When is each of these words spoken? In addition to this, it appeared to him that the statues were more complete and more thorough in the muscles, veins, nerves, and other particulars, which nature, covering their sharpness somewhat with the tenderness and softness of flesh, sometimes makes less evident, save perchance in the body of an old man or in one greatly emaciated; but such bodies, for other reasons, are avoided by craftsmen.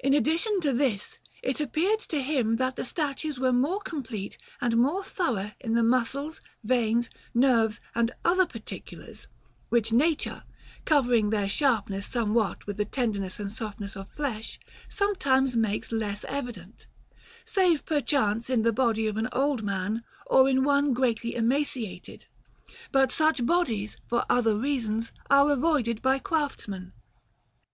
In 0.00 0.12
addition 0.12 0.60
to 0.60 0.74
this, 0.74 1.20
it 1.42 1.58
appeared 1.58 2.00
to 2.00 2.20
him 2.22 2.56
that 2.56 2.76
the 2.76 2.84
statues 2.84 3.40
were 3.40 3.50
more 3.50 3.80
complete 3.80 4.36
and 4.60 4.76
more 4.76 5.02
thorough 5.02 5.52
in 5.58 5.72
the 5.72 5.82
muscles, 5.82 6.42
veins, 6.62 7.08
nerves, 7.32 7.80
and 7.94 8.10
other 8.26 8.44
particulars, 8.44 9.26
which 9.70 9.90
nature, 9.90 10.42
covering 10.84 11.30
their 11.30 11.48
sharpness 11.48 12.04
somewhat 12.06 12.66
with 12.66 12.76
the 12.76 12.84
tenderness 12.84 13.40
and 13.40 13.50
softness 13.50 13.96
of 13.96 14.10
flesh, 14.12 14.60
sometimes 14.86 15.56
makes 15.56 15.92
less 15.92 16.26
evident, 16.28 16.86
save 17.46 17.86
perchance 17.86 18.50
in 18.50 18.64
the 18.64 18.70
body 18.74 19.06
of 19.06 19.16
an 19.16 19.30
old 19.32 19.62
man 19.62 20.04
or 20.26 20.46
in 20.46 20.62
one 20.62 20.92
greatly 20.92 21.34
emaciated; 21.34 22.26
but 22.92 23.10
such 23.10 23.46
bodies, 23.46 23.96
for 24.10 24.26
other 24.28 24.54
reasons, 24.54 25.10
are 25.30 25.50
avoided 25.50 26.02
by 26.02 26.18
craftsmen. 26.18 26.92